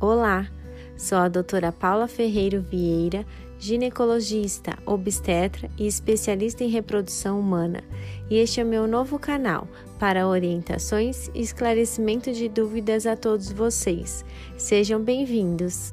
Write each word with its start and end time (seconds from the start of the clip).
Olá, 0.00 0.50
sou 0.96 1.18
a 1.18 1.28
doutora 1.28 1.70
Paula 1.70 2.08
Ferreiro 2.08 2.62
Vieira, 2.62 3.26
ginecologista, 3.58 4.78
obstetra 4.86 5.68
e 5.76 5.86
especialista 5.86 6.64
em 6.64 6.68
reprodução 6.68 7.38
humana, 7.38 7.84
e 8.30 8.36
este 8.36 8.62
é 8.62 8.64
meu 8.64 8.86
novo 8.86 9.18
canal 9.18 9.68
para 9.98 10.26
orientações 10.26 11.28
e 11.34 11.42
esclarecimento 11.42 12.32
de 12.32 12.48
dúvidas 12.48 13.04
a 13.04 13.14
todos 13.14 13.52
vocês. 13.52 14.24
Sejam 14.56 15.04
bem-vindos! 15.04 15.92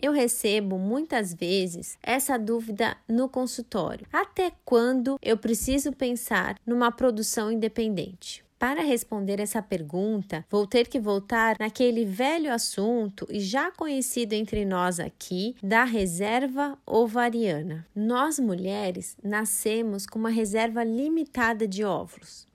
Eu 0.00 0.12
recebo 0.12 0.76
muitas 0.76 1.32
vezes 1.32 1.96
essa 2.02 2.38
dúvida 2.38 2.94
no 3.08 3.26
consultório: 3.26 4.06
até 4.12 4.52
quando 4.66 5.18
eu 5.22 5.38
preciso 5.38 5.92
pensar 5.92 6.56
numa 6.66 6.92
produção 6.92 7.50
independente? 7.50 8.43
Para 8.58 8.82
responder 8.82 9.40
essa 9.40 9.60
pergunta, 9.60 10.44
vou 10.50 10.66
ter 10.66 10.88
que 10.88 10.98
voltar 10.98 11.56
naquele 11.60 12.04
velho 12.04 12.52
assunto 12.52 13.26
e 13.30 13.40
já 13.40 13.70
conhecido 13.70 14.32
entre 14.32 14.64
nós 14.64 14.98
aqui 14.98 15.54
da 15.62 15.84
reserva 15.84 16.78
ovariana. 16.86 17.86
Nós 17.94 18.38
mulheres 18.38 19.16
nascemos 19.22 20.06
com 20.06 20.18
uma 20.18 20.30
reserva 20.30 20.82
limitada 20.82 21.68
de 21.68 21.84
óvulos 21.84 22.46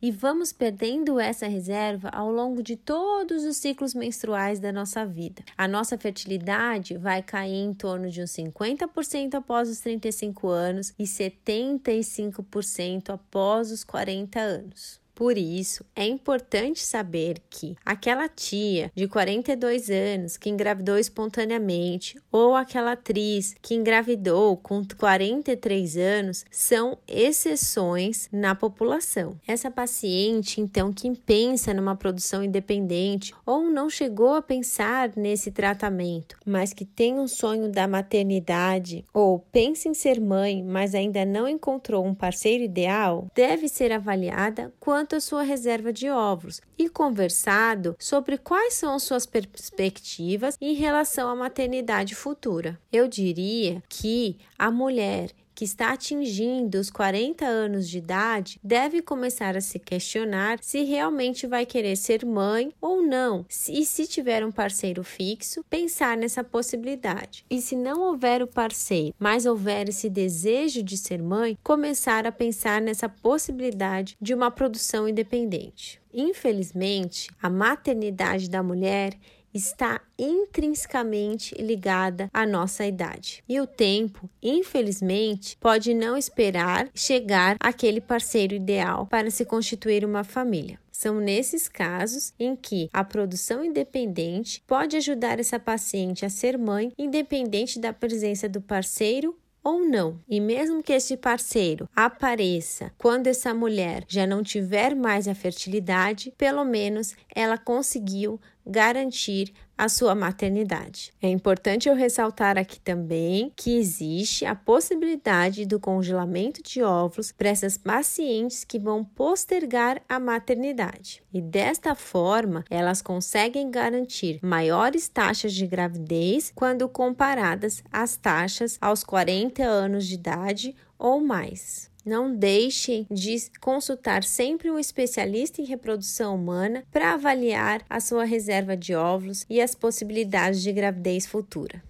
e 0.00 0.10
vamos 0.10 0.52
perdendo 0.52 1.18
essa 1.18 1.46
reserva 1.46 2.10
ao 2.10 2.30
longo 2.30 2.62
de 2.62 2.76
todos 2.76 3.42
os 3.44 3.56
ciclos 3.56 3.94
menstruais 3.94 4.60
da 4.60 4.70
nossa 4.72 5.06
vida. 5.06 5.42
A 5.56 5.66
nossa 5.66 5.96
fertilidade 5.96 6.98
vai 6.98 7.22
cair 7.22 7.64
em 7.64 7.72
torno 7.72 8.10
de 8.10 8.20
uns 8.20 8.32
50% 8.32 9.32
após 9.34 9.70
os 9.70 9.80
35 9.80 10.48
anos 10.48 10.92
e 10.98 11.04
75% 11.04 13.08
após 13.10 13.70
os 13.70 13.82
40 13.82 14.38
anos. 14.38 15.02
Por 15.14 15.38
isso, 15.38 15.84
é 15.94 16.04
importante 16.06 16.80
saber 16.80 17.40
que 17.48 17.76
aquela 17.84 18.28
tia 18.28 18.90
de 18.94 19.06
42 19.06 19.88
anos 19.88 20.36
que 20.36 20.50
engravidou 20.50 20.98
espontaneamente 20.98 22.18
ou 22.32 22.56
aquela 22.56 22.92
atriz 22.92 23.54
que 23.62 23.74
engravidou 23.74 24.56
com 24.56 24.82
43 24.84 25.96
anos 25.96 26.44
são 26.50 26.98
exceções 27.06 28.28
na 28.32 28.56
população. 28.56 29.38
Essa 29.46 29.70
paciente, 29.70 30.60
então, 30.60 30.92
que 30.92 31.14
pensa 31.14 31.72
numa 31.72 31.94
produção 31.94 32.42
independente 32.42 33.32
ou 33.46 33.70
não 33.70 33.88
chegou 33.88 34.34
a 34.34 34.42
pensar 34.42 35.12
nesse 35.16 35.52
tratamento, 35.52 36.36
mas 36.44 36.72
que 36.72 36.84
tem 36.84 37.14
um 37.14 37.28
sonho 37.28 37.70
da 37.70 37.86
maternidade 37.86 39.04
ou 39.14 39.38
pensa 39.52 39.88
em 39.88 39.94
ser 39.94 40.20
mãe, 40.20 40.62
mas 40.62 40.92
ainda 40.94 41.24
não 41.24 41.48
encontrou 41.48 42.04
um 42.04 42.14
parceiro 42.14 42.64
ideal, 42.64 43.28
deve 43.34 43.68
ser 43.68 43.92
avaliada 43.92 44.72
quando 44.80 45.03
quanto 45.04 45.16
à 45.16 45.20
sua 45.20 45.42
reserva 45.42 45.92
de 45.92 46.08
óvulos 46.08 46.62
e 46.78 46.88
conversado 46.88 47.94
sobre 47.98 48.38
quais 48.38 48.72
são 48.72 48.98
suas 48.98 49.26
perspectivas 49.26 50.56
em 50.58 50.72
relação 50.72 51.28
à 51.28 51.36
maternidade 51.36 52.14
futura. 52.14 52.80
Eu 52.90 53.06
diria 53.06 53.82
que 53.86 54.38
a 54.58 54.70
mulher 54.70 55.30
que 55.54 55.64
está 55.64 55.92
atingindo 55.92 56.78
os 56.78 56.90
40 56.90 57.44
anos 57.44 57.88
de 57.88 57.98
idade 57.98 58.58
deve 58.62 59.00
começar 59.00 59.56
a 59.56 59.60
se 59.60 59.78
questionar 59.78 60.58
se 60.60 60.82
realmente 60.82 61.46
vai 61.46 61.64
querer 61.64 61.96
ser 61.96 62.24
mãe 62.24 62.72
ou 62.80 63.02
não, 63.02 63.46
e 63.68 63.84
se 63.84 64.06
tiver 64.06 64.44
um 64.44 64.50
parceiro 64.50 65.04
fixo, 65.04 65.64
pensar 65.70 66.16
nessa 66.16 66.42
possibilidade. 66.42 67.44
E 67.48 67.60
se 67.60 67.76
não 67.76 68.02
houver 68.02 68.42
o 68.42 68.46
parceiro, 68.46 69.14
mas 69.18 69.46
houver 69.46 69.88
esse 69.88 70.08
desejo 70.08 70.82
de 70.82 70.96
ser 70.96 71.22
mãe, 71.22 71.58
começar 71.62 72.26
a 72.26 72.32
pensar 72.32 72.80
nessa 72.80 73.08
possibilidade 73.08 74.16
de 74.20 74.34
uma 74.34 74.50
produção 74.50 75.08
independente. 75.08 76.00
Infelizmente, 76.12 77.28
a 77.42 77.50
maternidade 77.50 78.48
da 78.48 78.62
mulher 78.62 79.18
está 79.54 80.00
intrinsecamente 80.18 81.54
ligada 81.54 82.28
à 82.34 82.44
nossa 82.44 82.84
idade. 82.84 83.42
E 83.48 83.60
o 83.60 83.66
tempo, 83.66 84.28
infelizmente, 84.42 85.56
pode 85.60 85.94
não 85.94 86.16
esperar 86.16 86.88
chegar 86.92 87.56
aquele 87.60 88.00
parceiro 88.00 88.54
ideal 88.54 89.06
para 89.06 89.30
se 89.30 89.44
constituir 89.44 90.04
uma 90.04 90.24
família. 90.24 90.78
São 90.90 91.20
nesses 91.20 91.68
casos 91.68 92.32
em 92.38 92.54
que 92.54 92.88
a 92.92 93.04
produção 93.04 93.64
independente 93.64 94.62
pode 94.66 94.96
ajudar 94.96 95.40
essa 95.40 95.58
paciente 95.58 96.24
a 96.24 96.30
ser 96.30 96.56
mãe, 96.56 96.92
independente 96.96 97.80
da 97.80 97.92
presença 97.92 98.48
do 98.48 98.60
parceiro 98.60 99.36
ou 99.64 99.82
não. 99.82 100.20
E 100.28 100.38
mesmo 100.38 100.82
que 100.82 100.92
esse 100.92 101.16
parceiro 101.16 101.88
apareça 101.96 102.92
quando 102.98 103.26
essa 103.26 103.54
mulher 103.54 104.04
já 104.06 104.26
não 104.26 104.42
tiver 104.42 104.94
mais 104.94 105.26
a 105.26 105.34
fertilidade, 105.34 106.32
pelo 106.36 106.64
menos 106.64 107.16
ela 107.34 107.56
conseguiu 107.56 108.38
garantir 108.66 109.52
a 109.76 109.88
sua 109.88 110.14
maternidade. 110.14 111.12
É 111.20 111.28
importante 111.28 111.88
eu 111.88 111.94
ressaltar 111.94 112.56
aqui 112.58 112.80
também 112.80 113.52
que 113.56 113.76
existe 113.76 114.44
a 114.44 114.54
possibilidade 114.54 115.66
do 115.66 115.80
congelamento 115.80 116.62
de 116.62 116.82
óvulos 116.82 117.32
para 117.32 117.48
essas 117.48 117.76
pacientes 117.76 118.64
que 118.64 118.78
vão 118.78 119.04
postergar 119.04 120.00
a 120.08 120.18
maternidade. 120.18 121.22
E 121.32 121.40
desta 121.40 121.94
forma, 121.94 122.64
elas 122.70 123.02
conseguem 123.02 123.70
garantir 123.70 124.38
maiores 124.42 125.08
taxas 125.08 125.52
de 125.52 125.66
gravidez 125.66 126.52
quando 126.54 126.88
comparadas 126.88 127.82
às 127.90 128.16
taxas 128.16 128.78
aos 128.80 129.02
40 129.02 129.62
anos 129.62 130.06
de 130.06 130.14
idade 130.14 130.76
ou 130.98 131.20
mais. 131.20 131.93
Não 132.04 132.34
deixem 132.34 133.06
de 133.10 133.50
consultar 133.60 134.24
sempre 134.24 134.70
um 134.70 134.78
especialista 134.78 135.62
em 135.62 135.64
reprodução 135.64 136.34
humana 136.34 136.84
para 136.92 137.14
avaliar 137.14 137.82
a 137.88 137.98
sua 137.98 138.24
reserva 138.24 138.76
de 138.76 138.94
óvulos 138.94 139.46
e 139.48 139.60
as 139.60 139.74
possibilidades 139.74 140.62
de 140.62 140.70
gravidez 140.72 141.24
futura. 141.24 141.82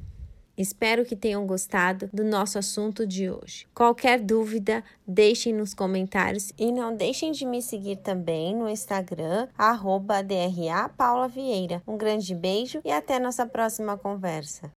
Espero 0.56 1.04
que 1.04 1.16
tenham 1.16 1.44
gostado 1.48 2.08
do 2.12 2.22
nosso 2.22 2.58
assunto 2.58 3.04
de 3.04 3.28
hoje. 3.28 3.66
Qualquer 3.74 4.20
dúvida, 4.20 4.84
deixem 5.04 5.52
nos 5.52 5.74
comentários 5.74 6.52
e 6.56 6.70
não 6.70 6.94
deixem 6.94 7.32
de 7.32 7.44
me 7.44 7.60
seguir 7.60 7.96
também 7.96 8.54
no 8.54 8.68
Instagram, 8.68 9.48
arroba. 9.58 10.24
Um 11.86 11.96
grande 11.96 12.34
beijo 12.36 12.80
e 12.84 12.92
até 12.92 13.18
nossa 13.18 13.44
próxima 13.44 13.98
conversa. 13.98 14.70